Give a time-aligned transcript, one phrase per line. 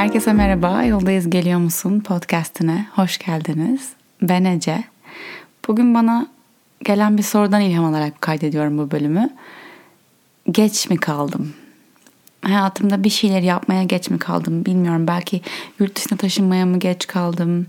[0.00, 3.90] Herkese merhaba, Yoldayız Geliyor Musun podcastine hoş geldiniz.
[4.22, 4.84] Ben Ece.
[5.68, 6.26] Bugün bana
[6.84, 9.30] gelen bir sorudan ilham alarak kaydediyorum bu bölümü.
[10.50, 11.54] Geç mi kaldım?
[12.42, 15.06] Hayatımda bir şeyler yapmaya geç mi kaldım bilmiyorum.
[15.06, 15.40] Belki
[15.78, 17.66] yurt dışına taşınmaya mı geç kaldım?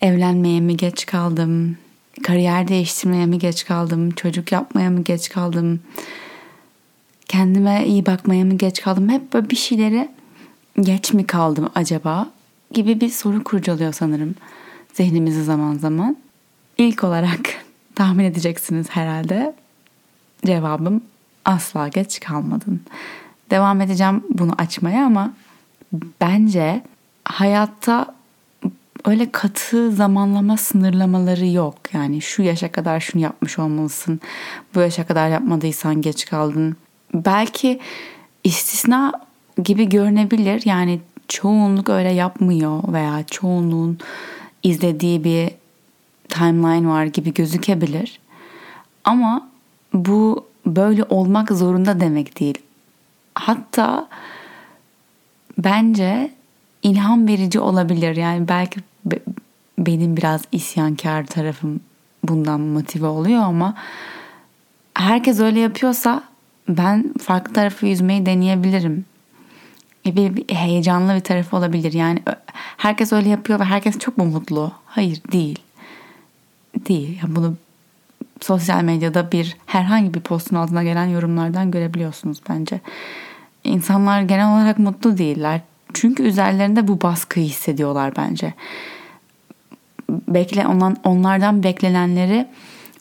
[0.00, 1.76] Evlenmeye mi geç kaldım?
[2.22, 4.10] Kariyer değiştirmeye mi geç kaldım?
[4.10, 5.80] Çocuk yapmaya mı geç kaldım?
[7.28, 9.08] Kendime iyi bakmaya mı geç kaldım?
[9.08, 10.08] Hep böyle bir şeyleri
[10.80, 12.30] geç mi kaldım acaba
[12.72, 14.34] gibi bir soru kurcalıyor sanırım
[14.94, 16.16] zihnimizi zaman zaman.
[16.78, 17.40] İlk olarak
[17.94, 19.54] tahmin edeceksiniz herhalde.
[20.46, 21.00] Cevabım
[21.44, 22.80] asla geç kalmadın.
[23.50, 25.32] Devam edeceğim bunu açmaya ama
[26.20, 26.82] bence
[27.24, 28.14] hayatta
[29.04, 31.76] öyle katı zamanlama sınırlamaları yok.
[31.92, 34.20] Yani şu yaşa kadar şunu yapmış olmalısın.
[34.74, 36.76] Bu yaşa kadar yapmadıysan geç kaldın.
[37.14, 37.80] Belki
[38.44, 39.12] istisna
[39.64, 40.62] gibi görünebilir.
[40.64, 43.98] Yani çoğunluk öyle yapmıyor veya çoğunluğun
[44.62, 45.50] izlediği bir
[46.28, 48.20] timeline var gibi gözükebilir.
[49.04, 49.48] Ama
[49.94, 52.58] bu böyle olmak zorunda demek değil.
[53.34, 54.08] Hatta
[55.58, 56.30] bence
[56.82, 58.16] ilham verici olabilir.
[58.16, 58.80] Yani belki
[59.78, 61.80] benim biraz isyankar tarafım
[62.24, 63.74] bundan motive oluyor ama
[64.94, 66.22] herkes öyle yapıyorsa
[66.68, 69.04] ben farklı tarafı yüzmeyi deneyebilirim.
[70.06, 71.92] Bir, bir heyecanlı bir tarafı olabilir.
[71.92, 72.18] Yani
[72.76, 74.72] herkes öyle yapıyor ve herkes çok mu mutlu?
[74.86, 75.58] Hayır değil.
[76.88, 77.18] Değil.
[77.22, 77.56] Yani bunu
[78.40, 82.80] sosyal medyada bir herhangi bir postun altına gelen yorumlardan görebiliyorsunuz bence.
[83.64, 85.60] İnsanlar genel olarak mutlu değiller.
[85.94, 88.54] Çünkü üzerlerinde bu baskıyı hissediyorlar bence.
[90.10, 92.46] Bekle ondan onlardan beklenenleri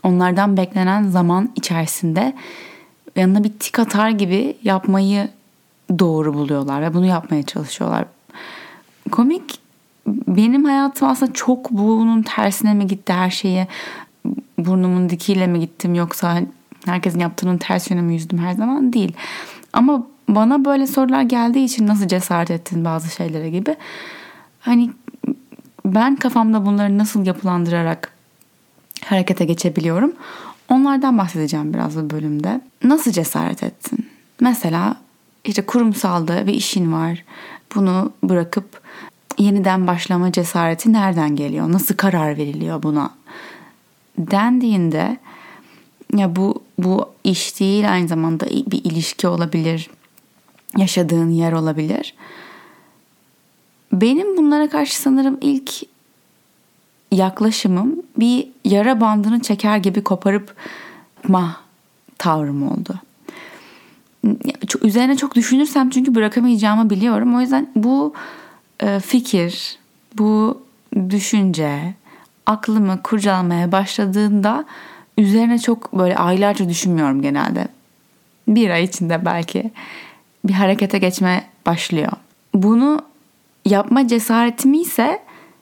[0.03, 2.33] onlardan beklenen zaman içerisinde
[3.15, 5.29] yanına bir tik atar gibi yapmayı
[5.99, 8.05] doğru buluyorlar ve bunu yapmaya çalışıyorlar.
[9.11, 9.59] Komik
[10.07, 13.67] benim hayatım aslında çok bunun tersine mi gitti her şeyi
[14.57, 16.41] burnumun dikiyle mi gittim yoksa
[16.85, 19.13] herkesin yaptığının ters yönü mü yüzdüm her zaman değil.
[19.73, 23.75] Ama bana böyle sorular geldiği için nasıl cesaret ettin bazı şeylere gibi.
[24.59, 24.89] Hani
[25.85, 28.11] ben kafamda bunları nasıl yapılandırarak
[29.05, 30.13] harekete geçebiliyorum.
[30.69, 32.61] Onlardan bahsedeceğim biraz bu bölümde.
[32.83, 34.07] Nasıl cesaret ettin?
[34.39, 34.95] Mesela
[35.45, 37.23] işte kurumsalda bir işin var.
[37.75, 38.81] Bunu bırakıp
[39.37, 41.71] yeniden başlama cesareti nereden geliyor?
[41.71, 43.11] Nasıl karar veriliyor buna?
[44.17, 45.17] Dendiğinde
[46.15, 49.89] ya bu bu iş değil aynı zamanda bir ilişki olabilir.
[50.77, 52.13] Yaşadığın yer olabilir.
[53.93, 55.73] Benim bunlara karşı sanırım ilk
[57.11, 60.55] yaklaşımım bir yara bandını çeker gibi koparıp
[61.27, 61.57] ma
[62.17, 62.99] tavrım oldu
[64.83, 67.35] üzerine çok düşünürsem çünkü bırakamayacağımı biliyorum.
[67.35, 68.13] O yüzden bu
[68.79, 69.77] e, fikir,
[70.17, 70.61] bu
[71.09, 71.93] düşünce
[72.45, 74.65] aklımı kurcalamaya başladığında
[75.17, 77.67] üzerine çok böyle aylarca düşünmüyorum genelde.
[78.47, 79.71] Bir ay içinde belki
[80.45, 82.11] bir harekete geçme başlıyor.
[82.53, 83.01] Bunu
[83.65, 85.19] yapma cesaretimi ise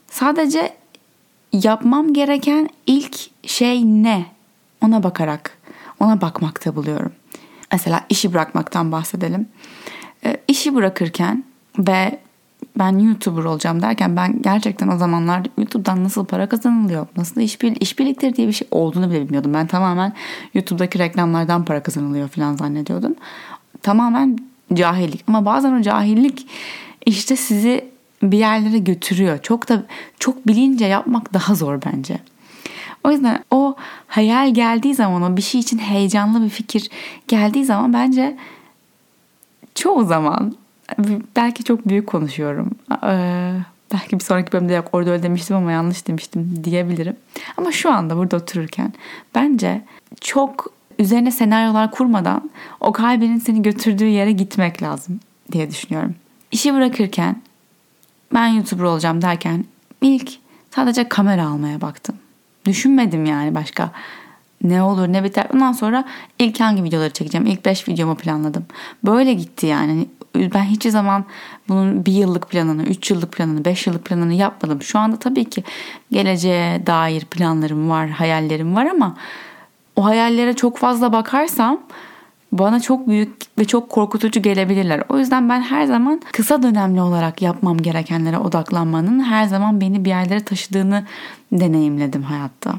[0.07, 0.73] sadece
[1.53, 4.25] yapmam gereken ilk şey ne?
[4.81, 5.57] Ona bakarak,
[5.99, 7.11] ona bakmakta buluyorum.
[7.72, 9.47] Mesela işi bırakmaktan bahsedelim.
[10.25, 11.44] E, işi bırakırken
[11.78, 12.19] ve
[12.78, 17.75] ben YouTuber olacağım derken ben gerçekten o zamanlar YouTube'dan nasıl para kazanılıyor, nasıl iş, bir,
[17.81, 19.53] iş birlikleri diye bir şey olduğunu bile bilmiyordum.
[19.53, 20.13] Ben tamamen
[20.53, 23.16] YouTube'daki reklamlardan para kazanılıyor falan zannediyordum.
[23.81, 24.38] Tamamen
[24.74, 26.47] cahillik ama bazen o cahillik
[27.06, 27.86] işte sizi
[28.24, 29.40] bir yerlere götürüyor.
[29.41, 29.84] Çok da
[30.19, 32.19] çok bilince yapmak daha zor bence.
[33.03, 33.75] O yüzden o
[34.07, 36.89] hayal geldiği zaman o bir şey için heyecanlı bir fikir
[37.27, 38.37] geldiği zaman bence
[39.75, 40.55] çoğu zaman
[41.35, 42.71] belki çok büyük konuşuyorum.
[43.03, 43.53] Ee,
[43.93, 47.15] belki bir sonraki bölümde yok orada öyle demiştim ama yanlış demiştim diyebilirim.
[47.57, 48.93] Ama şu anda burada otururken
[49.35, 49.81] bence
[50.21, 50.67] çok
[50.99, 55.19] üzerine senaryolar kurmadan o kalbinin seni götürdüğü yere gitmek lazım
[55.51, 56.15] diye düşünüyorum.
[56.51, 57.41] İşi bırakırken
[58.33, 59.65] ben YouTuber olacağım derken
[60.01, 60.31] ilk
[60.75, 62.15] sadece kamera almaya baktım.
[62.65, 63.91] Düşünmedim yani başka
[64.63, 65.47] ne olur ne biter.
[65.53, 66.06] Ondan sonra
[66.39, 67.47] ilk hangi videoları çekeceğim?
[67.47, 68.65] İlk 5 videomu planladım.
[69.03, 70.07] Böyle gitti yani.
[70.35, 71.25] Ben hiçbir zaman
[71.69, 74.81] bunun bir yıllık planını, üç yıllık planını, beş yıllık planını yapmadım.
[74.81, 75.63] Şu anda tabii ki
[76.11, 79.15] geleceğe dair planlarım var, hayallerim var ama
[79.95, 81.79] o hayallere çok fazla bakarsam
[82.51, 85.04] bana çok büyük ve çok korkutucu gelebilirler.
[85.10, 90.10] O yüzden ben her zaman kısa dönemli olarak yapmam gerekenlere odaklanmanın her zaman beni bir
[90.10, 91.06] yerlere taşıdığını
[91.51, 92.74] deneyimledim hayatta.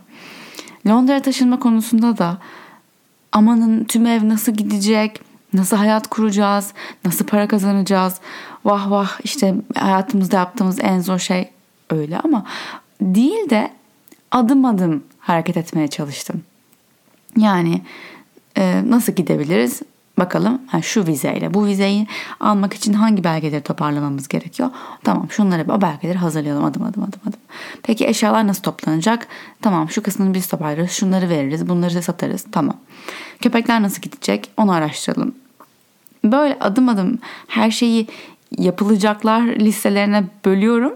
[0.86, 2.38] Londra'ya taşınma konusunda da
[3.32, 5.20] amanın tüm ev nasıl gidecek,
[5.52, 6.72] Nasıl hayat kuracağız?
[7.04, 8.20] Nasıl para kazanacağız?
[8.64, 11.50] Vah vah işte hayatımızda yaptığımız en zor şey
[11.90, 12.46] öyle ama
[13.00, 13.70] değil de
[14.30, 16.42] adım adım hareket etmeye çalıştım.
[17.36, 17.82] Yani
[18.56, 19.82] e, nasıl gidebiliriz?
[20.18, 22.06] Bakalım ha, şu vizeyle bu vizeyi
[22.40, 24.70] almak için hangi belgeleri toparlamamız gerekiyor?
[25.04, 27.40] Tamam şunları o belgeleri hazırlayalım adım adım adım adım.
[27.82, 29.26] Peki eşyalar nasıl toplanacak?
[29.62, 32.76] Tamam şu kısmını biz toparlarız şunları veririz bunları da satarız tamam.
[33.40, 35.34] Köpekler nasıl gidecek onu araştıralım.
[36.24, 37.18] Böyle adım adım
[37.48, 38.06] her şeyi
[38.58, 40.92] yapılacaklar listelerine bölüyorum.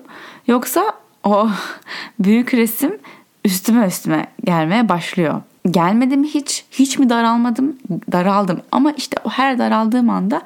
[0.46, 0.84] Yoksa
[1.24, 1.48] o
[2.18, 2.98] büyük resim
[3.44, 5.42] üstüme üstüme gelmeye başlıyor.
[5.70, 7.76] Gelmedim hiç, hiç mi daralmadım?
[8.12, 10.42] Daraldım ama işte o her daraldığım anda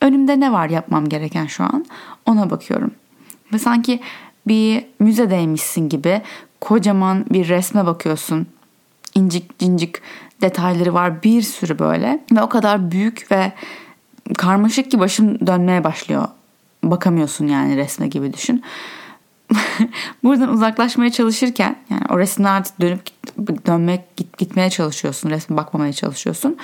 [0.00, 1.86] önümde ne var yapmam gereken şu an
[2.26, 2.90] ona bakıyorum.
[3.52, 4.00] Ve sanki
[4.46, 6.22] bir müzedeymişsin gibi
[6.60, 8.46] kocaman bir resme bakıyorsun.
[9.14, 9.96] İncik cincik
[10.40, 13.52] detayları var bir sürü böyle ve o kadar büyük ve
[14.38, 16.28] karmaşık ki başım dönmeye başlıyor.
[16.82, 18.62] Bakamıyorsun yani resme gibi düşün.
[20.24, 23.06] Buradan uzaklaşmaya çalışırken yani o resimden artık dönüp
[23.66, 25.30] dönmek git, gitmeye çalışıyorsun.
[25.30, 26.56] Resme bakmamaya çalışıyorsun.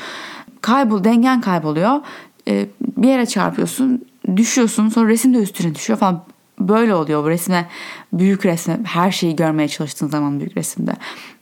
[0.61, 2.01] Kaybol, dengen kayboluyor.
[2.49, 4.05] Ee, bir yere çarpıyorsun.
[4.37, 4.89] Düşüyorsun.
[4.89, 6.25] Sonra resim de üstüne düşüyor falan.
[6.61, 7.69] Böyle oluyor bu resme.
[8.13, 8.81] Büyük resme.
[8.85, 10.93] Her şeyi görmeye çalıştığın zaman büyük resimde.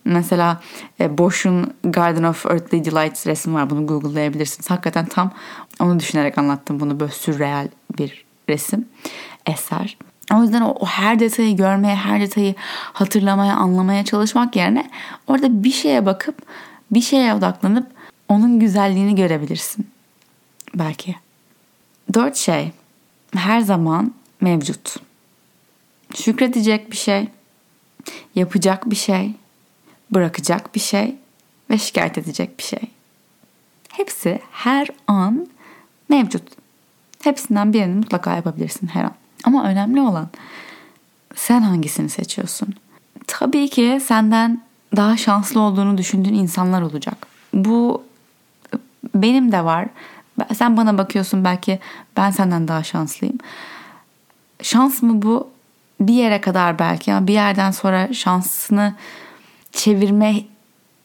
[0.04, 0.60] Mesela
[1.00, 3.70] e, Bosch'un Garden of Earthly Delights resmi var.
[3.70, 4.70] Bunu google'layabilirsiniz.
[4.70, 5.32] Hakikaten tam
[5.80, 7.00] onu düşünerek anlattım bunu.
[7.00, 8.88] Böyle sürreal bir resim.
[9.46, 9.98] Eser.
[10.34, 12.54] O yüzden o, o her detayı görmeye, her detayı
[12.92, 14.90] hatırlamaya, anlamaya çalışmak yerine
[15.26, 16.42] orada bir şeye bakıp
[16.90, 17.86] bir şeye odaklanıp
[18.28, 19.88] onun güzelliğini görebilirsin.
[20.74, 21.16] Belki.
[22.14, 22.72] Dört şey
[23.36, 24.96] her zaman mevcut.
[26.14, 27.28] Şükredecek bir şey,
[28.34, 29.34] yapacak bir şey,
[30.10, 31.16] bırakacak bir şey
[31.70, 32.80] ve şikayet edecek bir şey.
[33.92, 35.48] Hepsi her an
[36.08, 36.42] mevcut.
[37.22, 39.14] Hepsinden birini mutlaka yapabilirsin her an.
[39.48, 40.28] Ama önemli olan
[41.34, 42.74] sen hangisini seçiyorsun?
[43.26, 44.62] Tabii ki senden
[44.96, 47.26] daha şanslı olduğunu düşündüğün insanlar olacak.
[47.54, 48.04] Bu
[49.14, 49.86] benim de var.
[50.54, 51.78] Sen bana bakıyorsun belki
[52.16, 53.38] ben senden daha şanslıyım.
[54.62, 55.48] Şans mı bu?
[56.00, 58.94] Bir yere kadar belki ama bir yerden sonra şansını
[59.72, 60.40] çevirme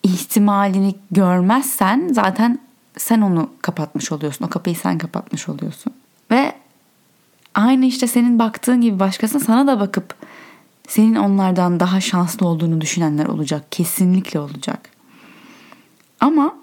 [0.04, 2.60] ihtimalini görmezsen zaten
[2.98, 4.46] sen onu kapatmış oluyorsun.
[4.46, 5.94] O kapıyı sen kapatmış oluyorsun.
[6.32, 6.63] Ve
[7.56, 10.16] aynı işte senin baktığın gibi başkasına sana da bakıp
[10.88, 13.72] senin onlardan daha şanslı olduğunu düşünenler olacak.
[13.72, 14.90] Kesinlikle olacak.
[16.20, 16.56] Ama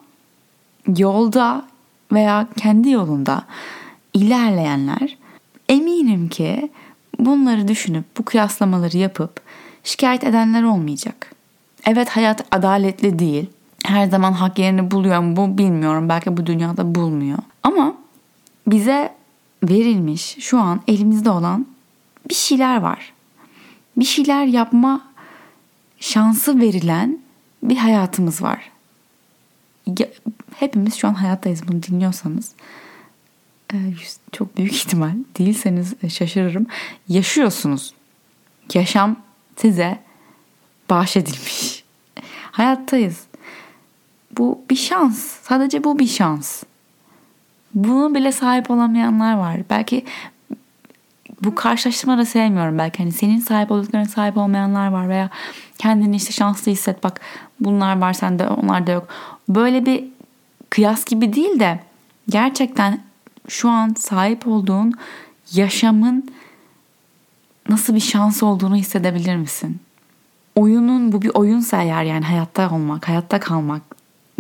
[0.97, 1.67] yolda
[2.13, 3.45] veya kendi yolunda
[4.15, 5.17] ilerleyenler
[5.69, 6.71] eminim ki
[7.19, 9.41] bunları düşünüp bu kıyaslamaları yapıp
[9.85, 11.35] şikayet edenler olmayacak.
[11.87, 13.51] Evet hayat adaletli değil.
[13.85, 16.09] Her zaman hak yerini buluyor mu bu bilmiyorum.
[16.09, 17.39] Belki bu dünyada bulmuyor.
[17.63, 17.95] Ama
[18.67, 19.19] bize
[19.62, 21.67] verilmiş şu an elimizde olan
[22.29, 23.12] bir şeyler var.
[23.97, 25.01] Bir şeyler yapma
[26.01, 27.19] şansı verilen
[27.62, 28.71] bir hayatımız var.
[30.55, 32.53] Hepimiz şu an hayattayız bunu dinliyorsanız.
[33.73, 33.77] E,
[34.33, 36.67] çok büyük ihtimal değilseniz şaşırırım.
[37.09, 37.95] Yaşıyorsunuz.
[38.75, 39.17] Yaşam
[39.56, 39.99] size
[40.91, 41.85] bahşedilmiş.
[42.51, 43.21] Hayattayız.
[44.39, 45.19] Bu bir şans.
[45.43, 46.63] Sadece bu bir şans.
[47.74, 49.56] Bunu bile sahip olamayanlar var.
[49.70, 50.05] Belki
[51.44, 52.79] bu karşılaştırma da sevmiyorum.
[52.79, 55.31] Belki hani senin sahip olduklarına sahip olmayanlar var veya
[55.79, 57.20] kendini işte şanslı hisset bak
[57.60, 59.08] bunlar var sende onlar da yok.
[59.48, 60.05] Böyle bir
[60.70, 61.81] kıyas gibi değil de
[62.29, 63.00] gerçekten
[63.48, 64.94] şu an sahip olduğun
[65.53, 66.31] yaşamın
[67.69, 69.81] nasıl bir şans olduğunu hissedebilir misin?
[70.55, 73.82] Oyunun bu bir oyunsa eğer yani hayatta olmak, hayatta kalmak,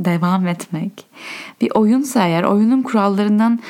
[0.04, 1.06] devam etmek
[1.60, 3.60] bir oyunsa eğer oyunun kurallarından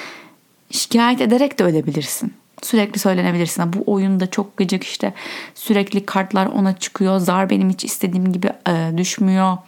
[0.70, 2.34] şikayet ederek de ölebilirsin.
[2.62, 3.72] Sürekli söylenebilirsin.
[3.72, 5.14] Bu oyunda çok gıcık işte
[5.54, 7.18] sürekli kartlar ona çıkıyor.
[7.18, 9.58] Zar benim hiç istediğim gibi e, düşmüyor.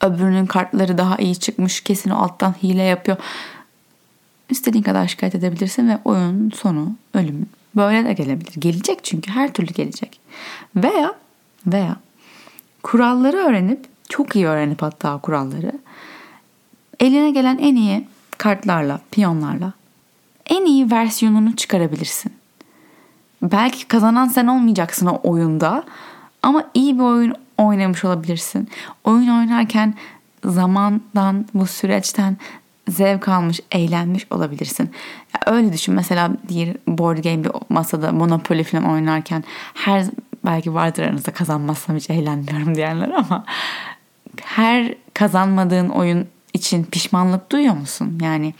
[0.00, 1.80] Öbürünün kartları daha iyi çıkmış.
[1.80, 3.16] Kesin o alttan hile yapıyor.
[4.50, 7.46] İstediğin kadar şikayet edebilirsin ve oyunun sonu ölüm.
[7.76, 8.54] Böyle de gelebilir.
[8.58, 10.20] Gelecek çünkü her türlü gelecek.
[10.76, 11.14] Veya
[11.66, 11.96] veya
[12.82, 15.72] kuralları öğrenip çok iyi öğrenip hatta kuralları
[17.00, 18.06] eline gelen en iyi
[18.38, 19.72] kartlarla, piyonlarla
[20.46, 22.32] en iyi versiyonunu çıkarabilirsin.
[23.42, 25.84] Belki kazanan sen olmayacaksın o oyunda
[26.42, 28.68] ama iyi bir oyun oynamış olabilirsin.
[29.04, 29.94] Oyun oynarken
[30.44, 32.36] zamandan, bu süreçten
[32.88, 34.90] zevk almış, eğlenmiş olabilirsin.
[35.34, 40.04] Ya öyle düşün mesela diğer board game bir masada Monopoly falan oynarken her
[40.44, 43.44] belki vardır aranızda kazanmazsam hiç eğlenmiyorum diyenler ama
[44.42, 48.18] her kazanmadığın oyun için pişmanlık duyuyor musun?
[48.22, 48.54] Yani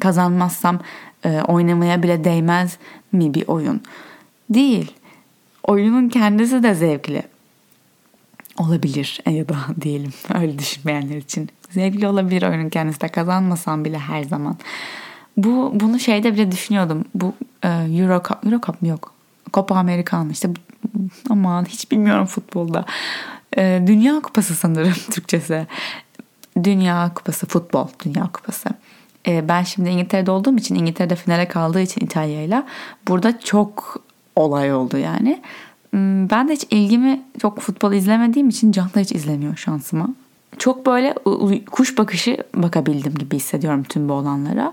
[0.00, 0.80] kazanmazsam
[1.24, 2.78] e, oynamaya bile değmez
[3.12, 3.82] mi bir oyun?
[4.50, 4.92] Değil.
[5.62, 7.22] Oyunun kendisi de zevkli
[8.58, 11.48] olabilir ya da diyelim öyle düşünmeyenler için.
[11.70, 14.56] Zevkli olabilir oyunun kendisi de kazanmasam bile her zaman.
[15.36, 17.04] Bu bunu şeyde bile düşünüyordum.
[17.14, 19.12] Bu e, Euro Cup, Euro Cup mı yok?
[19.54, 20.48] Copa Americano işte
[21.30, 22.84] aman hiç bilmiyorum futbolda.
[23.58, 25.66] E, Dünya Kupası sanırım Türkçesi.
[26.64, 28.68] Dünya Kupası futbol Dünya Kupası.
[29.28, 32.66] E, ben şimdi İngiltere'de olduğum için İngiltere'de finale kaldığı için İtalya'yla
[33.08, 33.96] burada çok
[34.36, 35.42] olay oldu yani.
[35.90, 40.08] Hmm, ben de hiç ilgimi çok futbol izlemediğim için Can da hiç izlemiyor şansıma.
[40.58, 41.14] Çok böyle
[41.70, 44.72] kuş bakışı bakabildim gibi hissediyorum tüm bu olanlara.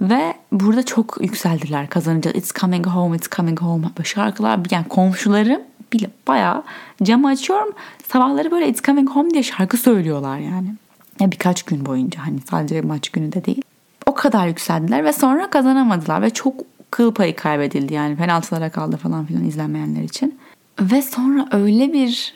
[0.00, 2.30] Ve burada çok yükseldiler kazanınca.
[2.30, 3.86] It's coming home, it's coming home.
[4.04, 5.60] Şarkılar yani komşularım
[5.94, 6.62] bile bayağı
[7.02, 7.72] camı açıyorum.
[8.08, 10.74] Sabahları böyle it's coming home diye şarkı söylüyorlar yani.
[11.20, 13.62] Ya birkaç gün boyunca hani sadece maç günü de değil.
[14.06, 16.54] O kadar yükseldiler ve sonra kazanamadılar ve çok
[16.90, 20.38] kıl payı kaybedildi yani penaltılara kaldı falan filan izlemeyenler için.
[20.80, 22.34] Ve sonra öyle bir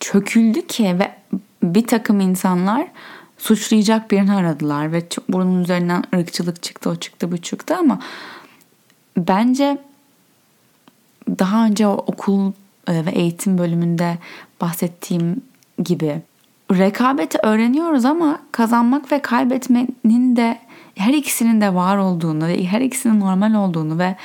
[0.00, 1.14] çöküldü ki ve
[1.62, 2.86] bir takım insanlar
[3.38, 7.98] suçlayacak birini aradılar ve bunun üzerinden ırkçılık çıktı, o çıktı, bu çıktı ama
[9.16, 9.78] bence
[11.38, 12.52] daha önce okul
[12.88, 14.18] e, ve eğitim bölümünde
[14.60, 15.42] bahsettiğim
[15.84, 16.20] gibi
[16.72, 20.58] rekabeti öğreniyoruz ama kazanmak ve kaybetmenin de
[20.94, 24.16] her ikisinin de var olduğunu ve her ikisinin normal olduğunu ve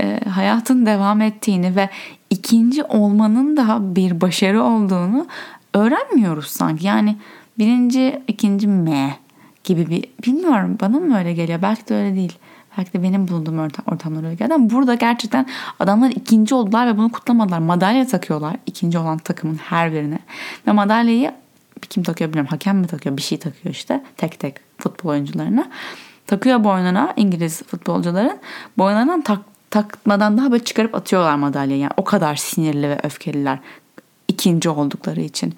[0.00, 1.88] e, hayatın devam ettiğini ve
[2.30, 5.26] ikinci olmanın da bir başarı olduğunu
[5.74, 6.86] öğrenmiyoruz sanki.
[6.86, 7.16] Yani
[7.58, 9.16] birinci, ikinci me
[9.64, 11.62] gibi bir bilmiyorum bana mı öyle geliyor?
[11.62, 12.38] Belki de öyle değil.
[12.78, 14.54] De benim bulunduğum ortam, ortamlar öyle geldi.
[14.54, 15.46] Ama burada gerçekten
[15.80, 17.58] adamlar ikinci oldular ve bunu kutlamadılar.
[17.58, 20.18] Madalya takıyorlar ikinci olan takımın her birine.
[20.66, 21.32] Ve madalyayı
[21.90, 22.50] kim takıyor bilmiyorum.
[22.50, 23.16] Hakem mi takıyor?
[23.16, 24.04] Bir şey takıyor işte.
[24.16, 25.68] Tek tek futbol oyuncularına.
[26.26, 28.38] Takıyor boynuna İngiliz futbolcuların.
[28.78, 31.80] Boynundan tak, takmadan daha böyle çıkarıp atıyorlar madalyayı.
[31.80, 33.58] Yani o kadar sinirli ve öfkeliler
[34.28, 35.54] ikinci oldukları için.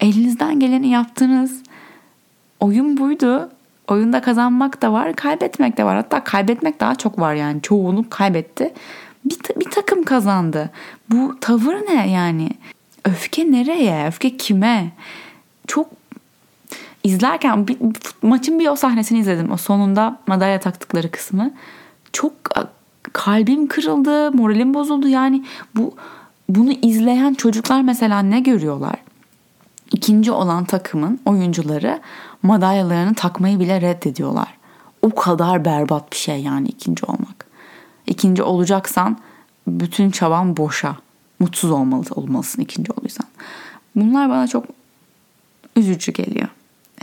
[0.00, 1.62] Elinizden geleni yaptınız.
[2.60, 3.50] Oyun buydu.
[3.88, 5.96] Oyunda kazanmak da var, kaybetmek de var.
[5.96, 7.62] Hatta kaybetmek daha çok var yani.
[7.62, 8.74] Çoğunu kaybetti.
[9.24, 10.70] Bir, bir takım kazandı.
[11.10, 12.50] Bu tavır ne yani?
[13.04, 14.06] Öfke nereye?
[14.06, 14.90] Öfke kime?
[15.66, 15.86] Çok
[17.04, 17.76] izlerken bir,
[18.22, 19.52] maçın bir o sahnesini izledim.
[19.52, 21.50] O sonunda madalya taktıkları kısmı.
[22.12, 22.32] Çok
[23.12, 25.08] kalbim kırıldı, moralim bozuldu.
[25.08, 25.94] Yani bu
[26.48, 28.96] bunu izleyen çocuklar mesela ne görüyorlar?
[29.94, 32.00] İkinci olan takımın oyuncuları
[32.42, 34.54] madalyalarını takmayı bile reddediyorlar.
[35.02, 37.46] O kadar berbat bir şey yani ikinci olmak.
[38.06, 39.18] İkinci olacaksan
[39.66, 40.96] bütün çaban boşa.
[41.38, 43.26] Mutsuz olmalı, olmalısın ikinci olursan.
[43.96, 44.64] Bunlar bana çok
[45.76, 46.48] üzücü geliyor.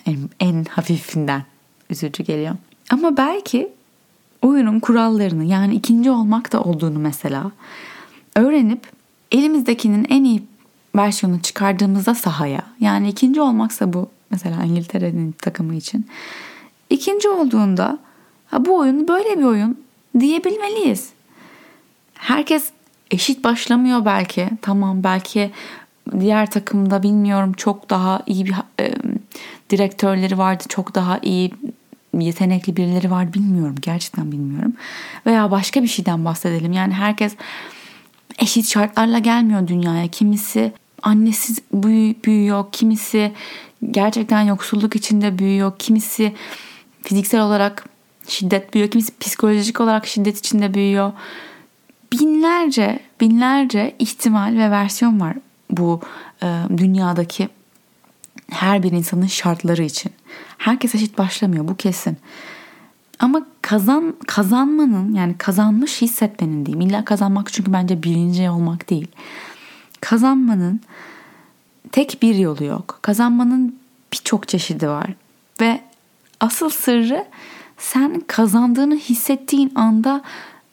[0.05, 1.43] En, en hafifinden
[1.89, 2.55] üzücü geliyor.
[2.89, 3.69] Ama belki
[4.41, 7.51] oyunun kurallarını yani ikinci olmak da olduğunu mesela
[8.35, 8.91] öğrenip
[9.31, 10.50] elimizdekinin en iyi
[10.95, 16.05] versiyonu çıkardığımızda sahaya yani ikinci olmaksa bu mesela İngiltere'nin takımı için
[16.89, 17.99] ikinci olduğunda
[18.47, 19.77] ha bu oyun böyle bir oyun
[20.19, 21.09] diyebilmeliyiz.
[22.13, 22.71] Herkes
[23.11, 24.49] eşit başlamıyor belki.
[24.61, 25.51] Tamam belki
[26.19, 28.93] diğer takımda bilmiyorum çok daha iyi bir e,
[29.69, 30.63] direktörleri vardı.
[30.69, 31.51] Çok daha iyi
[32.19, 33.75] yetenekli birileri var bilmiyorum.
[33.81, 34.73] Gerçekten bilmiyorum.
[35.25, 36.73] Veya başka bir şeyden bahsedelim.
[36.73, 37.35] Yani herkes
[38.39, 40.07] eşit şartlarla gelmiyor dünyaya.
[40.07, 41.59] Kimisi annesiz
[42.23, 43.31] büyüyor, kimisi
[43.91, 46.33] gerçekten yoksulluk içinde büyüyor, kimisi
[47.03, 47.85] fiziksel olarak
[48.27, 51.11] şiddet büyüyor, kimisi psikolojik olarak şiddet içinde büyüyor.
[52.13, 55.35] Binlerce, binlerce ihtimal ve versiyon var
[55.69, 56.01] bu
[56.43, 57.49] e, dünyadaki
[58.49, 60.11] her bir insanın şartları için.
[60.57, 62.17] Herkes eşit başlamıyor bu kesin.
[63.19, 66.89] Ama kazan kazanmanın yani kazanmış hissetmenin diyeyim.
[66.89, 69.07] İlla kazanmak çünkü bence birinci olmak değil.
[70.01, 70.81] Kazanmanın
[71.91, 72.99] tek bir yolu yok.
[73.01, 73.79] Kazanmanın
[74.13, 75.13] birçok çeşidi var.
[75.61, 75.81] Ve
[76.39, 77.25] asıl sırrı
[77.77, 80.21] sen kazandığını hissettiğin anda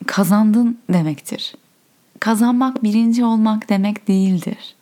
[0.06, 1.54] kazandın demektir.
[2.20, 4.74] Kazanmak birinci olmak demek değildir.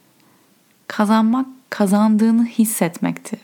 [0.88, 3.40] Kazanmak kazandığını hissetmektir.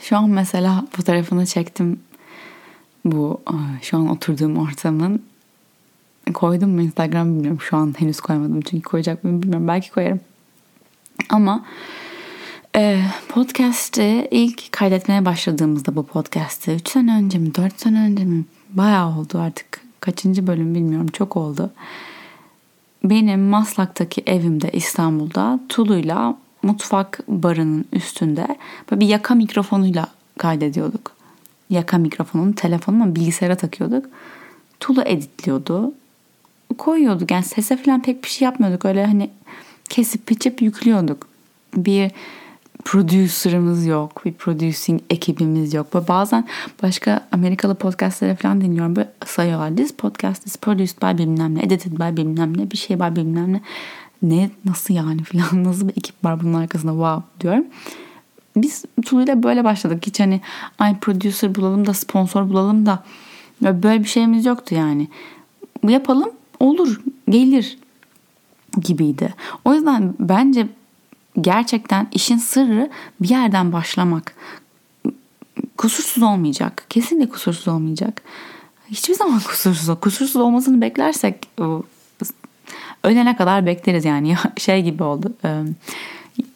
[0.00, 2.00] Şu an mesela fotoğrafını çektim
[3.04, 3.40] bu
[3.82, 5.22] şu an oturduğum ortamın
[6.34, 10.20] koydum mu Instagram bilmiyorum şu an henüz koymadım çünkü koyacak mıyım bilmiyorum belki koyarım
[11.28, 11.64] ama
[12.76, 18.44] e, podcast'i ilk kaydetmeye başladığımızda bu podcast'i 3 sene önce mi 4 sene önce mi
[18.70, 21.70] bayağı oldu artık kaçıncı bölüm bilmiyorum çok oldu
[23.04, 28.58] benim Maslak'taki evimde İstanbul'da Tulu'yla mutfak barının üstünde
[28.90, 30.06] böyle bir yaka mikrofonuyla
[30.38, 31.12] kaydediyorduk.
[31.70, 34.06] Yaka mikrofonunu telefonuma bilgisayara takıyorduk.
[34.80, 35.94] Tulu editliyordu.
[36.78, 38.84] Koyuyorduk yani sese falan pek bir şey yapmıyorduk.
[38.84, 39.30] Öyle hani
[39.88, 41.26] kesip biçip yüklüyorduk.
[41.76, 42.10] Bir
[42.84, 44.24] producer'ımız yok.
[44.24, 45.94] Bir producing ekibimiz yok.
[45.94, 46.48] Böyle bazen
[46.82, 48.96] başka Amerikalı podcastları falan dinliyorum.
[48.96, 49.76] Böyle sayıyorlar.
[49.76, 51.62] This podcast is produced by bilmem ne.
[51.62, 52.70] Edited by bilmem ne.
[52.70, 53.60] Bir şey by bilmem ne.
[54.22, 57.64] Ne nasıl yani falan nasıl bir ekip var bunun arkasında wow diyorum.
[58.56, 60.06] Biz Tulu'yla böyle başladık.
[60.06, 60.40] Hiç hani
[60.78, 63.04] ay producer bulalım da sponsor bulalım da
[63.62, 65.08] böyle bir şeyimiz yoktu yani.
[65.88, 66.30] Yapalım
[66.60, 67.78] olur gelir
[68.80, 69.34] gibiydi.
[69.64, 70.66] O yüzden bence
[71.40, 74.34] gerçekten işin sırrı bir yerden başlamak.
[75.76, 76.86] Kusursuz olmayacak.
[76.90, 78.22] Kesinlikle kusursuz olmayacak.
[78.90, 80.00] Hiçbir zaman kusursuz.
[80.00, 81.48] Kusursuz olmasını beklersek
[83.04, 84.36] ölene kadar bekleriz yani.
[84.56, 85.32] Şey gibi oldu.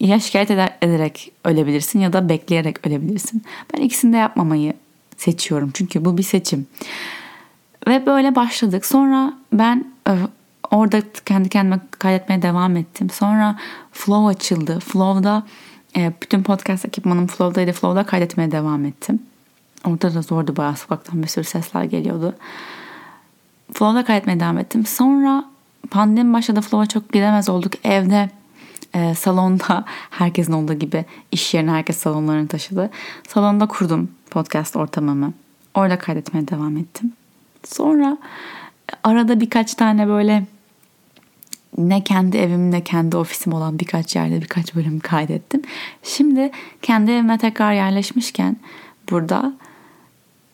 [0.01, 0.51] Ya şikayet
[0.83, 3.43] ederek ölebilirsin ya da bekleyerek ölebilirsin.
[3.75, 4.73] Ben ikisini de yapmamayı
[5.17, 5.71] seçiyorum.
[5.75, 6.67] Çünkü bu bir seçim.
[7.89, 8.87] Ve böyle başladık.
[8.87, 9.85] Sonra ben
[10.73, 13.11] orada kendi kendime kaydetmeye devam ettim.
[13.11, 13.59] Sonra
[13.93, 14.81] Flow açıldı.
[14.81, 15.43] Flow'da
[15.97, 17.73] e, bütün podcast ekipmanım Flow'daydı.
[17.73, 19.23] Flow'da kaydetmeye devam ettim.
[19.85, 22.35] Orada da zordu bayağı sokaktan bir sürü sesler geliyordu.
[23.73, 24.87] Flow'da kaydetmeye devam ettim.
[24.87, 25.45] Sonra
[25.91, 26.61] pandemi başladı.
[26.61, 27.73] Flow'a çok gidemez olduk.
[27.85, 28.31] Evde
[28.95, 32.91] e, salonda herkesin olduğu gibi iş yerine herkes salonlarını taşıdı.
[33.29, 35.33] Salonda kurdum podcast ortamımı.
[35.75, 37.13] Orada kaydetmeye devam ettim.
[37.65, 38.19] Sonra
[39.05, 40.45] arada birkaç tane böyle
[41.79, 45.63] ne kendi evim ne kendi ofisim olan birkaç yerde birkaç bölüm kaydettim.
[46.03, 46.51] Şimdi
[46.83, 48.57] kendi evime tekrar yerleşmişken
[49.11, 49.53] burada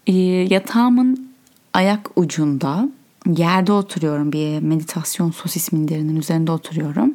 [0.07, 0.13] e,
[0.51, 1.31] yatağımın
[1.73, 2.89] ayak ucunda
[3.27, 7.15] yerde oturuyorum bir meditasyon sosis minderinin üzerinde oturuyorum.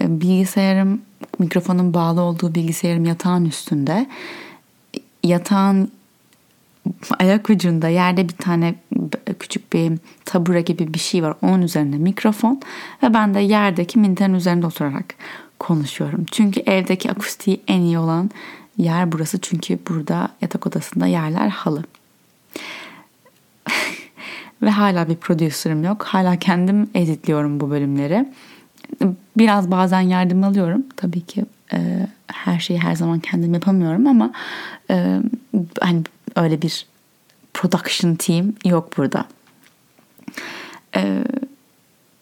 [0.00, 1.02] E, bilgisayarım
[1.38, 4.06] mikrofonun bağlı olduğu bilgisayarım yatağın üstünde.
[5.24, 5.90] Yatağın
[7.18, 8.74] ayak ucunda yerde bir tane
[9.34, 9.92] küçük bir
[10.24, 11.34] tabure gibi bir şey var.
[11.42, 12.60] Onun üzerinde mikrofon
[13.02, 15.14] ve ben de yerdeki minderin üzerinde oturarak
[15.58, 16.26] konuşuyorum.
[16.32, 18.30] Çünkü evdeki akustiği en iyi olan
[18.78, 19.40] yer burası.
[19.40, 21.84] Çünkü burada yatak odasında yerler halı.
[24.62, 26.02] ve hala bir prodüserim yok.
[26.02, 28.28] Hala kendim editliyorum bu bölümleri.
[29.36, 30.82] Biraz bazen yardım alıyorum.
[30.96, 34.32] Tabii ki e, her şeyi her zaman kendim yapamıyorum ama
[34.90, 35.20] e,
[35.80, 36.02] hani
[36.36, 36.86] öyle bir
[37.62, 39.24] production team yok burada.
[40.96, 41.24] Ee,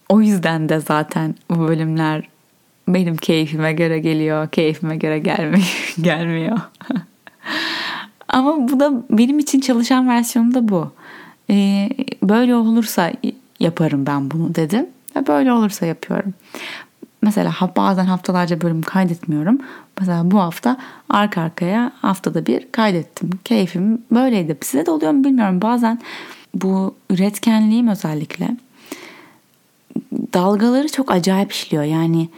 [0.09, 2.29] o yüzden de zaten bu bölümler
[2.87, 5.95] benim keyfime göre geliyor, keyfime göre gelmiyor.
[6.01, 6.57] gelmiyor.
[8.27, 10.91] Ama bu da benim için çalışan versiyonu da bu.
[11.49, 11.89] Ee,
[12.23, 13.11] böyle olursa
[13.59, 14.87] yaparım ben bunu dedim
[15.27, 16.33] böyle olursa yapıyorum.
[17.21, 19.57] Mesela bazen haftalarca bölüm kaydetmiyorum.
[19.99, 20.77] Mesela bu hafta
[21.09, 23.29] arka arkaya haftada bir kaydettim.
[23.45, 24.57] Keyfim böyleydi.
[24.61, 25.61] Size de oluyor mu bilmiyorum.
[25.61, 25.99] Bazen
[26.55, 28.57] bu üretkenliğim özellikle
[30.33, 31.83] dalgaları çok acayip işliyor.
[31.83, 32.29] Yani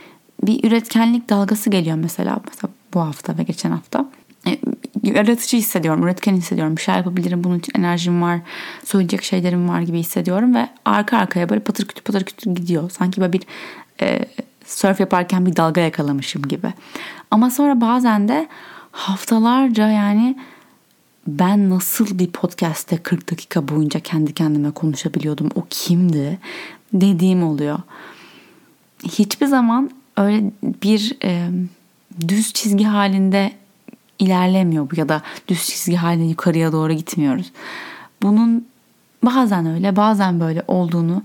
[0.43, 2.39] bir üretkenlik dalgası geliyor mesela.
[2.50, 4.06] Mesela bu hafta ve geçen hafta.
[4.48, 4.58] E,
[5.04, 6.78] yaratıcı hissediyorum, üretken hissediyorum.
[6.78, 8.39] Bir şey yapabilirim, bunun için enerjim var,
[8.84, 10.56] söyleyecek şeylerim var gibi hissediyorum.
[10.56, 12.89] Ve arka arkaya böyle patır kütür patır kütür gidiyor.
[12.89, 13.43] Sanki böyle bir
[14.02, 14.26] e,
[14.65, 16.73] surf yaparken bir dalga yakalamışım gibi.
[17.32, 18.47] Ama sonra bazen de
[18.91, 20.36] haftalarca yani
[21.28, 26.39] ben nasıl bir podcast'te 40 dakika boyunca kendi kendime konuşabiliyordum o kimdi
[26.93, 27.80] dediğim oluyor.
[29.04, 31.49] Hiçbir zaman öyle bir e,
[32.28, 33.52] düz çizgi halinde
[34.19, 37.52] ilerlemiyor bu ya da düz çizgi halinde yukarıya doğru gitmiyoruz.
[38.21, 38.67] Bunun
[39.23, 41.23] bazen öyle bazen böyle olduğunu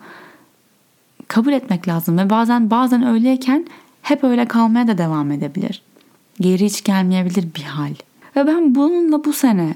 [1.29, 3.67] kabul etmek lazım ve bazen bazen öyleyken
[4.03, 5.83] hep öyle kalmaya da devam edebilir.
[6.41, 7.95] Geri hiç gelmeyebilir bir hal.
[8.37, 9.75] Ve ben bununla bu sene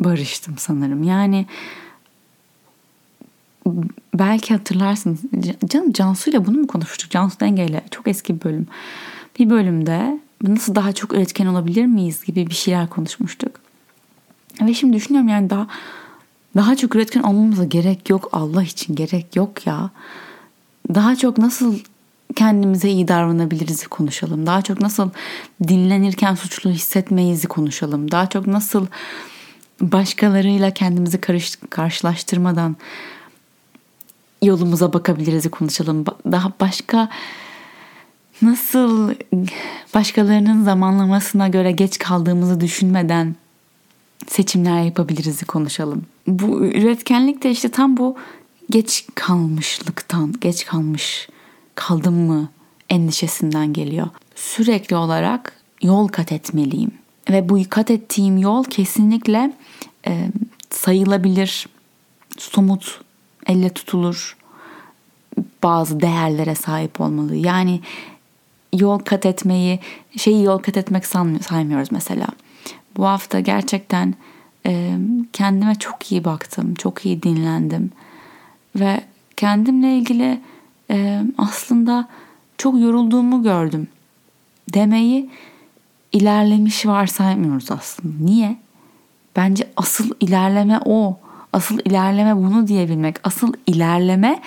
[0.00, 1.02] barıştım sanırım.
[1.02, 1.46] Yani
[4.14, 5.20] belki hatırlarsınız.
[5.66, 7.10] Canım Cansu ile bunu mu konuşmuştuk?
[7.10, 8.66] Cansu Denge ile çok eski bir bölüm.
[9.38, 13.60] Bir bölümde nasıl daha çok üretken olabilir miyiz gibi bir şeyler konuşmuştuk.
[14.62, 15.66] Ve şimdi düşünüyorum yani daha
[16.56, 18.28] daha çok üretken olmamıza gerek yok.
[18.32, 19.90] Allah için gerek yok ya
[20.94, 21.78] daha çok nasıl
[22.36, 24.46] kendimize iyi davranabiliriz konuşalım.
[24.46, 25.10] Daha çok nasıl
[25.68, 28.10] dinlenirken suçlu hissetmeyizi konuşalım.
[28.10, 28.86] Daha çok nasıl
[29.80, 32.76] başkalarıyla kendimizi karış, karşılaştırmadan
[34.42, 36.04] yolumuza bakabiliriz konuşalım.
[36.32, 37.08] Daha başka
[38.42, 39.14] nasıl
[39.94, 43.34] başkalarının zamanlamasına göre geç kaldığımızı düşünmeden
[44.26, 46.02] seçimler yapabiliriz konuşalım.
[46.26, 48.16] Bu üretkenlik de işte tam bu
[48.70, 51.28] geç kalmışlıktan, geç kalmış
[51.74, 52.48] kaldım mı
[52.90, 54.08] endişesinden geliyor.
[54.34, 56.90] Sürekli olarak yol kat etmeliyim
[57.30, 59.52] ve bu kat ettiğim yol kesinlikle
[60.06, 60.28] e,
[60.70, 61.68] sayılabilir,
[62.38, 63.00] somut,
[63.46, 64.36] elle tutulur
[65.62, 67.36] bazı değerlere sahip olmalı.
[67.36, 67.80] Yani
[68.72, 69.80] yol kat etmeyi,
[70.16, 72.26] şeyi yol kat etmek saymıyoruz mesela.
[72.96, 74.14] Bu hafta gerçekten
[74.66, 74.96] e,
[75.32, 77.90] kendime çok iyi baktım, çok iyi dinlendim
[78.76, 79.00] ve
[79.36, 80.40] kendimle ilgili
[80.90, 82.08] e, aslında
[82.58, 83.88] çok yorulduğumu gördüm
[84.74, 85.30] demeyi
[86.12, 88.24] ilerlemiş varsaymıyoruz aslında.
[88.24, 88.56] Niye?
[89.36, 91.18] Bence asıl ilerleme o.
[91.52, 93.16] Asıl ilerleme bunu diyebilmek.
[93.24, 94.40] Asıl ilerleme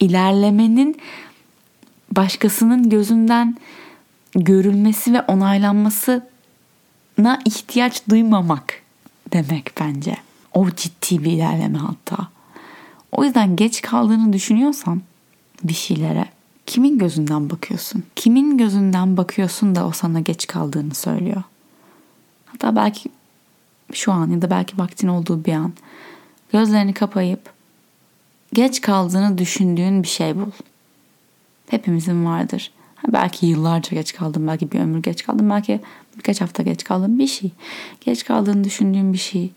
[0.00, 0.96] ilerlemenin
[2.12, 3.56] başkasının gözünden
[4.34, 6.22] görülmesi ve onaylanmasına
[7.44, 8.82] ihtiyaç duymamak
[9.32, 10.16] demek bence.
[10.52, 12.28] O ciddi bir ilerleme hatta.
[13.14, 15.02] O yüzden geç kaldığını düşünüyorsan
[15.64, 16.24] bir şeylere
[16.66, 18.04] kimin gözünden bakıyorsun?
[18.16, 21.42] Kimin gözünden bakıyorsun da o sana geç kaldığını söylüyor?
[22.46, 23.10] Hatta belki
[23.92, 25.72] şu an ya da belki vaktin olduğu bir an
[26.52, 27.52] gözlerini kapayıp
[28.52, 30.50] geç kaldığını düşündüğün bir şey bul.
[31.68, 32.70] Hepimizin vardır.
[33.08, 35.80] Belki yıllarca geç kaldım, belki bir ömür geç kaldım, belki
[36.16, 37.50] birkaç hafta geç kaldım bir şey.
[38.00, 39.52] Geç kaldığını düşündüğün bir şey.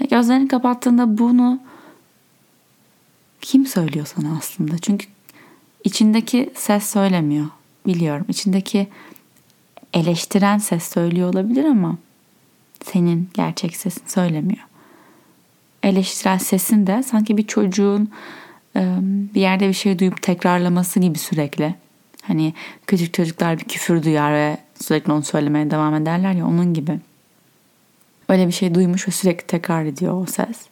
[0.00, 1.60] Ve gözlerini kapattığında bunu
[3.42, 4.78] kim söylüyor sana aslında?
[4.78, 5.06] Çünkü
[5.84, 7.46] içindeki ses söylemiyor.
[7.86, 8.26] Biliyorum.
[8.28, 8.88] İçindeki
[9.94, 11.98] eleştiren ses söylüyor olabilir ama
[12.84, 14.64] senin gerçek sesin söylemiyor.
[15.82, 18.10] Eleştiren sesin de sanki bir çocuğun
[19.34, 21.74] bir yerde bir şey duyup tekrarlaması gibi sürekli.
[22.22, 22.54] Hani
[22.86, 27.00] küçük çocuklar bir küfür duyar ve sürekli onu söylemeye devam ederler ya onun gibi.
[28.28, 30.66] Öyle bir şey duymuş ve sürekli tekrar ediyor o ses.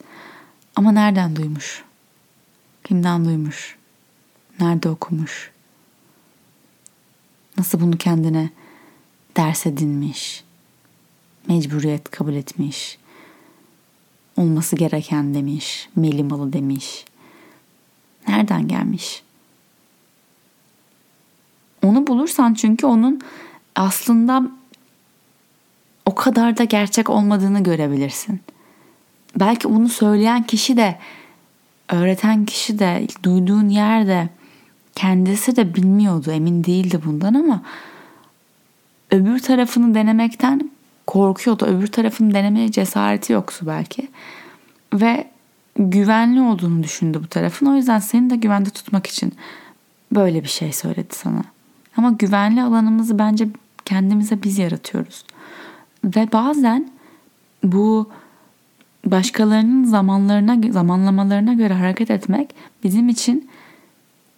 [0.76, 1.84] Ama nereden duymuş?
[2.90, 3.76] Kimden duymuş?
[4.60, 5.50] Nerede okumuş?
[7.58, 8.50] Nasıl bunu kendine
[9.36, 10.44] ders edinmiş?
[11.48, 12.98] Mecburiyet kabul etmiş?
[14.36, 17.04] Olması gereken demiş, melimalı demiş.
[18.28, 19.22] Nereden gelmiş?
[21.82, 23.20] Onu bulursan çünkü onun
[23.74, 24.50] aslında
[26.06, 28.40] o kadar da gerçek olmadığını görebilirsin.
[29.36, 30.98] Belki onu söyleyen kişi de
[31.90, 34.28] öğreten kişi de duyduğun yerde
[34.94, 37.62] kendisi de bilmiyordu, emin değildi bundan ama
[39.10, 40.70] öbür tarafını denemekten
[41.06, 41.66] korkuyordu.
[41.66, 44.08] Öbür tarafını denemeye cesareti yoktu belki.
[44.94, 45.30] Ve
[45.76, 47.66] güvenli olduğunu düşündü bu tarafın.
[47.66, 49.32] O yüzden seni de güvende tutmak için
[50.12, 51.42] böyle bir şey söyledi sana.
[51.96, 53.48] Ama güvenli alanımızı bence
[53.84, 55.24] kendimize biz yaratıyoruz.
[56.04, 56.90] Ve bazen
[57.64, 58.10] bu
[59.06, 63.50] başkalarının zamanlarına zamanlamalarına göre hareket etmek bizim için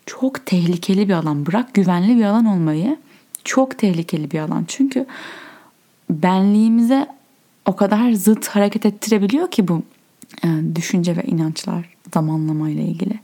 [0.07, 1.46] çok tehlikeli bir alan.
[1.46, 2.96] Bırak güvenli bir alan olmayı
[3.44, 4.64] çok tehlikeli bir alan.
[4.68, 5.07] Çünkü
[6.11, 7.07] benliğimize
[7.66, 9.83] o kadar zıt hareket ettirebiliyor ki bu
[10.42, 13.20] yani e, düşünce ve inançlar zamanlama ile ilgili.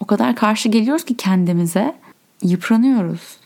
[0.00, 1.94] O kadar karşı geliyoruz ki kendimize
[2.42, 3.36] yıpranıyoruz.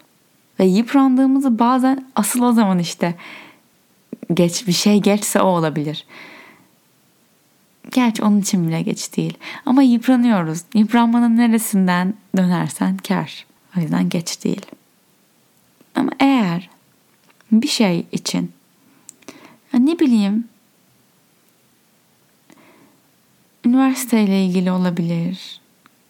[0.60, 3.14] Ve yıprandığımızı bazen asıl o zaman işte
[4.34, 6.04] geç bir şey geçse o olabilir.
[7.92, 9.38] Gerçi onun için bile geç değil.
[9.66, 10.62] Ama yıpranıyoruz.
[10.74, 13.46] Yıpranmanın neresinden dönersen kar.
[13.76, 14.66] O yüzden geç değil.
[15.94, 16.70] Ama eğer
[17.52, 18.52] bir şey için
[19.78, 20.44] ne bileyim
[23.66, 25.60] üniversiteyle ilgili olabilir.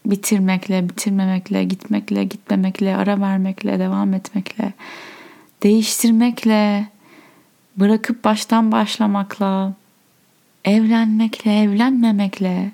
[0.06, 4.72] Bitirmekle, bitirmemekle, gitmekle, gitmemekle, ara vermekle, devam etmekle,
[5.62, 6.88] değiştirmekle,
[7.76, 9.74] bırakıp baştan başlamakla,
[10.66, 12.72] evlenmekle, evlenmemekle.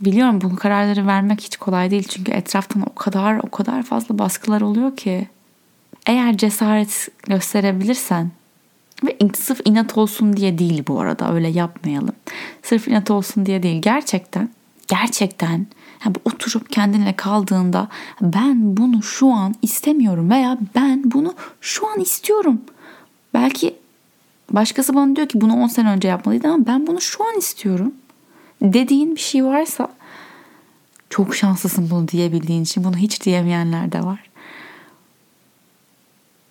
[0.00, 4.60] Biliyorum bu kararları vermek hiç kolay değil çünkü etraftan o kadar o kadar fazla baskılar
[4.60, 5.28] oluyor ki.
[6.06, 8.30] Eğer cesaret gösterebilirsen
[9.04, 12.14] ve sırf inat olsun diye değil bu arada öyle yapmayalım.
[12.62, 14.48] Sırf inat olsun diye değil gerçekten
[14.88, 15.66] gerçekten
[16.04, 17.88] yani oturup kendinle kaldığında
[18.20, 22.60] ben bunu şu an istemiyorum veya ben bunu şu an istiyorum.
[23.34, 23.79] Belki
[24.50, 27.94] başkası bana diyor ki bunu 10 sene önce yapmalıydı ama ben bunu şu an istiyorum.
[28.62, 29.88] Dediğin bir şey varsa
[31.10, 32.84] çok şanslısın bunu diyebildiğin için.
[32.84, 34.30] Bunu hiç diyemeyenler de var.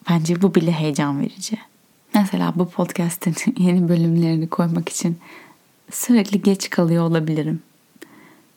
[0.10, 1.58] Bence bu bile heyecan verici.
[2.14, 5.18] Mesela bu podcast'in yeni bölümlerini koymak için
[5.92, 7.62] sürekli geç kalıyor olabilirim.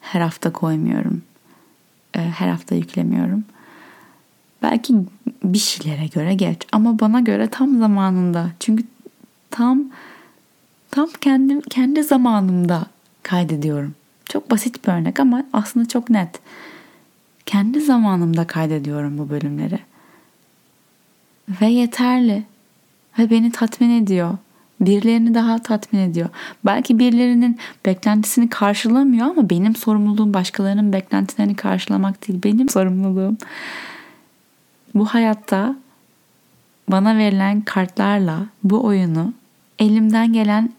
[0.00, 1.22] Her hafta koymuyorum.
[2.16, 3.44] Ee, her hafta yüklemiyorum.
[4.62, 4.94] Belki
[5.44, 8.50] bir şeylere göre geç ama bana göre tam zamanında.
[8.60, 8.84] Çünkü
[9.52, 9.84] tam
[10.90, 12.86] tam kendim kendi zamanımda
[13.22, 13.94] kaydediyorum.
[14.24, 16.40] Çok basit bir örnek ama aslında çok net.
[17.46, 19.78] Kendi zamanımda kaydediyorum bu bölümleri.
[21.60, 22.44] Ve yeterli.
[23.18, 24.38] ve beni tatmin ediyor.
[24.80, 26.28] Birilerini daha tatmin ediyor.
[26.64, 32.40] Belki birilerinin beklentisini karşılamıyor ama benim sorumluluğum başkalarının beklentilerini karşılamak değil.
[32.44, 33.36] Benim sorumluluğum
[34.94, 35.76] bu hayatta
[36.88, 39.32] bana verilen kartlarla bu oyunu
[39.82, 40.72] elimden gelen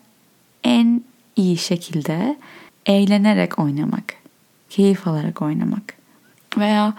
[0.64, 1.04] en
[1.36, 2.38] iyi şekilde
[2.86, 4.14] eğlenerek oynamak,
[4.70, 5.94] keyif alarak oynamak
[6.58, 6.94] veya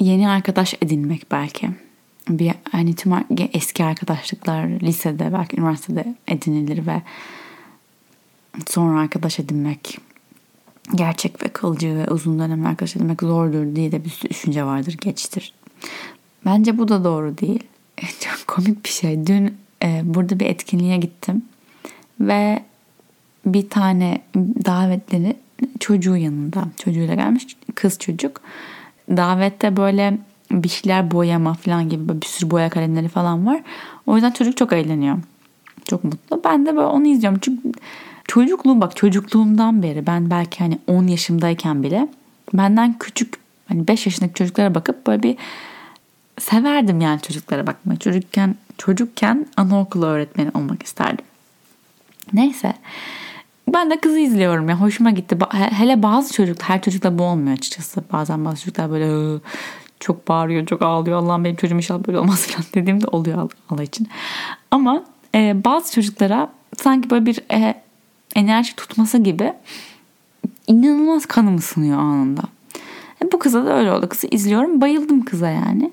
[0.00, 1.70] yeni arkadaş edinmek belki.
[2.28, 3.12] Bir hani tüm
[3.52, 7.02] eski arkadaşlıklar lisede belki üniversitede edinilir ve
[8.66, 9.98] sonra arkadaş edinmek
[10.94, 15.54] gerçek ve kalıcı ve uzun dönem arkadaş edinmek zordur diye de bir düşünce vardır geçtir.
[16.46, 17.62] Bence bu da doğru değil.
[18.20, 19.26] Çok komik bir şey.
[19.26, 19.63] Dün
[20.02, 21.42] burada bir etkinliğe gittim
[22.20, 22.62] ve
[23.46, 24.20] bir tane
[24.64, 25.36] davetleri
[25.80, 28.40] çocuğu yanında çocuğuyla gelmiş kız çocuk
[29.10, 30.18] davette böyle
[30.50, 33.62] bir şeyler boyama falan gibi bir sürü boya kalemleri falan var.
[34.06, 35.18] O yüzden çocuk çok eğleniyor.
[35.84, 36.40] Çok mutlu.
[36.44, 37.38] Ben de böyle onu izliyorum.
[37.42, 37.72] Çünkü
[38.28, 42.08] çocukluğum bak çocukluğumdan beri ben belki hani 10 yaşımdayken bile
[42.54, 43.34] benden küçük
[43.68, 45.36] hani 5 yaşındaki çocuklara bakıp böyle bir
[46.38, 47.98] severdim yani çocuklara bakmayı.
[47.98, 51.24] Çocukken çocukken anaokulu öğretmeni olmak isterdim.
[52.32, 52.74] Neyse.
[53.72, 55.38] Ben de kızı izliyorum ya hoşuma gitti.
[55.50, 58.04] Hele bazı çocuklar her çocukta bu olmuyor açıkçası.
[58.12, 59.40] Bazen bazı çocuklar böyle
[60.00, 61.18] çok bağırıyor, çok ağlıyor.
[61.18, 64.08] Allah'ım benim çocuğum inşallah böyle olmaz falan dediğimde oluyor Allah için.
[64.70, 67.82] Ama e, bazı çocuklara sanki böyle bir e,
[68.34, 69.52] enerji tutması gibi
[70.66, 72.42] inanılmaz kanım ısınıyor anında.
[73.24, 74.08] E, bu kıza da öyle oldu.
[74.08, 74.80] Kızı izliyorum.
[74.80, 75.90] Bayıldım kıza yani.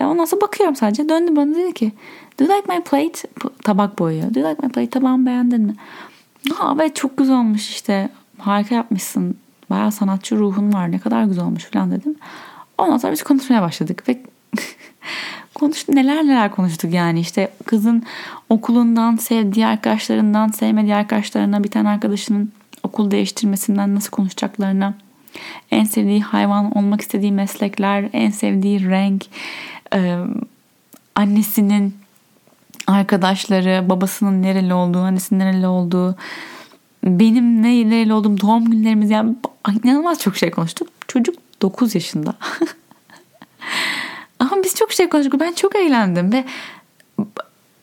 [0.00, 1.08] E, ondan sonra bakıyorum sadece.
[1.08, 1.92] Döndü bana dedi ki
[2.40, 3.28] Do you like my plate?
[3.64, 4.34] Tabak boyuyor.
[4.34, 4.90] Do you like my plate?
[4.90, 5.74] Tabağımı beğendin mi?
[6.54, 8.08] Ha evet çok güzel olmuş işte.
[8.38, 9.36] Harika yapmışsın.
[9.70, 10.92] Bayağı sanatçı ruhun var.
[10.92, 12.16] Ne kadar güzel olmuş falan dedim.
[12.78, 14.22] Ondan sonra biz konuşmaya başladık ve
[15.54, 18.02] konuştuk neler neler konuştuk yani işte kızın
[18.48, 24.94] okulundan sevdiği arkadaşlarından sevmediği arkadaşlarına bir tane arkadaşının okul değiştirmesinden nasıl konuşacaklarına
[25.70, 29.26] en sevdiği hayvan olmak istediği meslekler en sevdiği renk
[31.14, 31.94] annesinin
[32.86, 36.16] arkadaşları babasının nereli olduğu annesinin nereli olduğu
[37.04, 39.36] benim nereli olduğum doğum günlerimiz yani
[39.84, 42.34] inanılmaz çok şey konuştuk çocuk 9 yaşında.
[44.38, 45.40] Ama biz çok şey konuştuk.
[45.40, 46.44] Ben çok eğlendim ve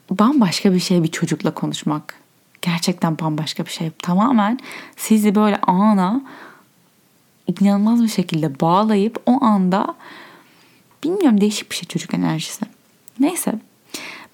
[0.09, 2.15] bambaşka bir şey bir çocukla konuşmak.
[2.61, 3.91] Gerçekten bambaşka bir şey.
[3.91, 4.59] Tamamen
[4.97, 6.21] sizi böyle ana
[7.47, 9.95] inanılmaz bir şekilde bağlayıp o anda
[11.03, 12.65] bilmiyorum değişik bir şey çocuk enerjisi.
[13.19, 13.53] Neyse.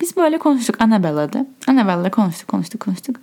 [0.01, 1.45] Biz böyle konuştuk Annabella'da.
[1.67, 3.15] Annabella'da konuştuk konuştuk konuştuk.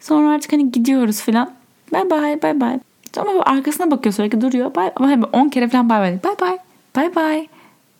[0.00, 1.52] Sonra artık hani gidiyoruz filan.
[1.92, 2.80] Bye bye bye bye.
[3.16, 4.74] Ama arkasına bakıyor sürekli duruyor.
[4.74, 6.22] Bye, bye, 10 kere falan bay bay.
[6.24, 6.58] Bye bye.
[6.96, 7.48] Bye bye.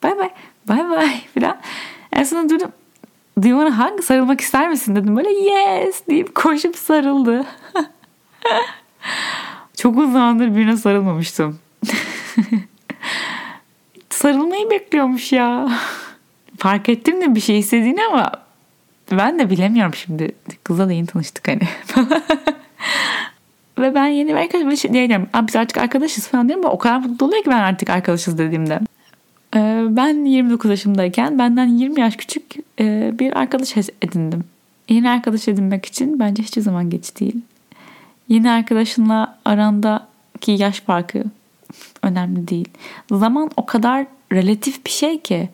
[0.03, 0.31] Bye bye.
[0.69, 1.57] Bye bye falan.
[2.13, 2.73] En sonunda durdum.
[3.43, 4.03] Do you wanna hug?
[4.03, 5.17] Sarılmak ister misin dedim.
[5.17, 7.45] Böyle yes deyip koşup sarıldı.
[9.77, 11.59] Çok uzun zamandır birine sarılmamıştım.
[14.23, 15.69] Sarılmayı bekliyormuş ya.
[16.59, 18.33] Fark ettim de bir şey istediğini ama
[19.11, 20.33] ben de bilemiyorum şimdi.
[20.65, 21.61] Kızla da yeni tanıştık hani.
[23.79, 25.29] Ve ben yeni bir arkadaşım şey diyeceğim.
[25.49, 28.81] biz artık arkadaşız falan diyorum ama o kadar mutlu oluyor ki ben artık arkadaşız dediğimde.
[29.57, 32.45] Ee, ben 29 yaşımdayken benden 20 yaş küçük
[32.81, 34.45] e, bir arkadaş edindim.
[34.89, 37.37] Yeni arkadaş edinmek için bence hiçbir zaman geç değil.
[38.29, 41.25] Yeni arkadaşınla arandaki yaş farkı
[42.03, 42.69] önemli değil.
[43.11, 45.49] Zaman o kadar relatif bir şey ki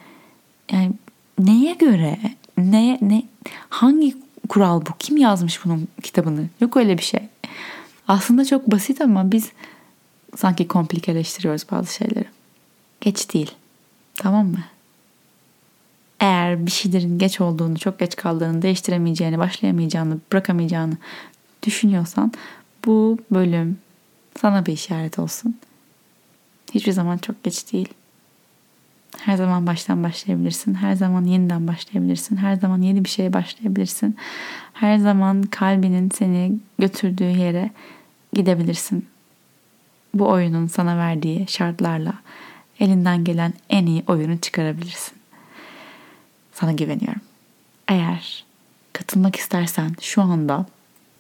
[0.72, 0.92] yani
[1.38, 2.18] neye göre
[2.58, 3.22] ne ne
[3.68, 4.16] hangi
[4.48, 4.90] kural bu?
[4.98, 6.46] Kim yazmış bunun kitabını?
[6.60, 7.20] Yok öyle bir şey.
[8.08, 9.52] Aslında çok basit ama biz
[10.36, 12.24] sanki komplikeleştiriyoruz bazı şeyleri.
[13.00, 13.50] Geç değil.
[14.14, 14.64] Tamam mı?
[16.20, 20.96] Eğer bir şeylerin geç olduğunu, çok geç kaldığını, değiştiremeyeceğini, başlayamayacağını, bırakamayacağını
[21.62, 22.32] düşünüyorsan
[22.86, 23.78] bu bölüm
[24.40, 25.54] sana bir işaret olsun.
[26.74, 27.88] Hiçbir zaman çok geç değil.
[29.20, 30.74] Her zaman baştan başlayabilirsin.
[30.74, 32.36] Her zaman yeniden başlayabilirsin.
[32.36, 34.16] Her zaman yeni bir şeye başlayabilirsin.
[34.72, 37.70] Her zaman kalbinin seni götürdüğü yere
[38.32, 39.06] gidebilirsin.
[40.14, 42.12] Bu oyunun sana verdiği şartlarla
[42.80, 45.18] elinden gelen en iyi oyunu çıkarabilirsin.
[46.52, 47.20] Sana güveniyorum.
[47.88, 48.44] Eğer
[48.92, 50.66] katılmak istersen şu anda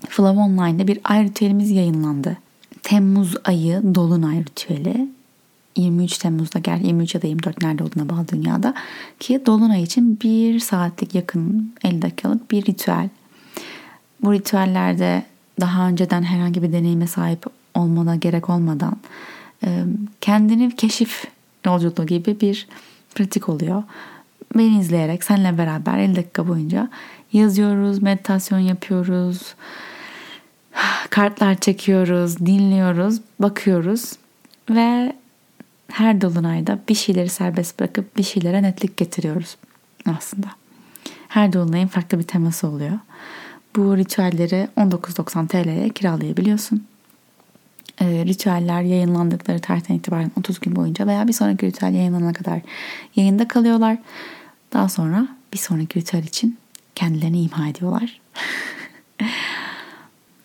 [0.08, 1.32] Flav Online'da bir ay
[1.70, 2.36] yayınlandı.
[2.82, 5.08] Temmuz ayı Dolunay ritüeli.
[5.76, 8.74] 23 Temmuz'da gel 23 ya da 24 nerede olduğuna bağlı dünyada
[9.20, 13.08] ki Dolunay için bir saatlik yakın 50 dakikalık bir ritüel.
[14.22, 15.22] Bu ritüellerde
[15.60, 18.96] daha önceden herhangi bir deneyime sahip olmana gerek olmadan
[20.20, 21.24] kendini keşif
[21.66, 22.68] yolculuğu gibi bir
[23.14, 23.82] pratik oluyor.
[24.54, 26.88] Beni izleyerek seninle beraber 50 dakika boyunca
[27.32, 29.54] yazıyoruz, meditasyon yapıyoruz,
[31.10, 34.12] kartlar çekiyoruz, dinliyoruz, bakıyoruz
[34.70, 35.12] ve
[35.92, 39.56] her dolunayda bir şeyleri serbest bırakıp bir şeylere netlik getiriyoruz
[40.06, 40.46] aslında.
[41.28, 42.98] Her dolunayın farklı bir teması oluyor.
[43.76, 46.86] Bu ritüelleri 19.90 TL'ye kiralayabiliyorsun.
[48.00, 52.60] E, ritüeller yayınlandıkları tarihten itibaren 30 gün boyunca veya bir sonraki ritüel yayınlanana kadar
[53.16, 53.98] yayında kalıyorlar.
[54.72, 56.58] Daha sonra bir sonraki ritüel için
[56.94, 58.20] kendilerini imha ediyorlar.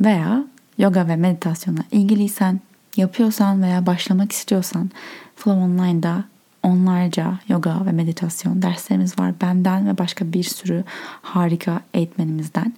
[0.01, 0.43] veya
[0.77, 2.59] yoga ve meditasyona ilgiliysen,
[2.97, 4.91] yapıyorsan veya başlamak istiyorsan
[5.35, 6.23] Flow Online'da
[6.63, 9.33] onlarca yoga ve meditasyon derslerimiz var.
[9.41, 10.83] Benden ve başka bir sürü
[11.21, 12.73] harika eğitmenimizden.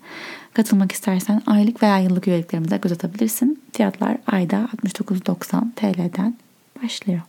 [0.53, 3.63] Katılmak istersen aylık veya yıllık üyeliklerimize göz atabilirsin.
[3.73, 6.35] Fiyatlar ayda 69.90 TL'den
[6.83, 7.21] başlıyor.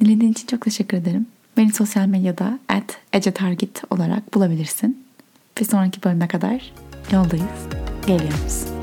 [0.00, 1.26] Dinlediğin için çok teşekkür ederim.
[1.56, 5.04] Beni sosyal medyada at ecetargit olarak bulabilirsin.
[5.60, 6.72] Bir sonraki bölüme kadar
[7.12, 7.68] yoldayız.
[8.06, 8.79] Geliyoruz.